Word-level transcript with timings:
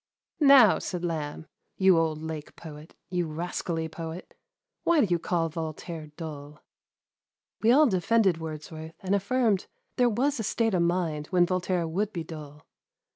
*' 0.27 0.35
Now," 0.39 0.79
said 0.79 1.05
Lamb," 1.05 1.45
you 1.77 1.95
old 1.99 2.23
lake 2.23 2.55
poet, 2.55 2.95
you 3.11 3.27
ras 3.27 3.61
cally 3.61 3.87
poet, 3.87 4.33
why 4.83 4.99
do 5.01 5.05
you 5.13 5.19
call 5.19 5.47
Voltaire 5.47 6.07
dull?" 6.17 6.63
We 7.61 7.71
all 7.71 7.85
defended 7.85 8.39
Wordsworth, 8.39 8.95
and 9.01 9.13
affirmed 9.13 9.67
there 9.97 10.09
was 10.09 10.39
a 10.39 10.43
state 10.43 10.73
of 10.73 10.81
mind 10.81 11.27
when 11.27 11.45
Voltaire 11.45 11.87
would 11.87 12.11
be 12.13 12.23
dull. 12.23 12.65